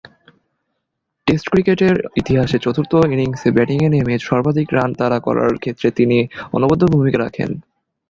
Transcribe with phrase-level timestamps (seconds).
[1.27, 6.17] Test ক্রিকেটের ইতিহাসে চতুর্থ ইনিংসে ব্যাটিংয়ে নেমে সর্বাধিক রান তাড়া করার ক্ষেত্রে তিনি
[6.53, 7.49] অনবদ্য ভূমিকা রাখেন।